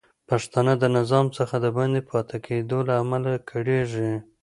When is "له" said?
2.87-2.93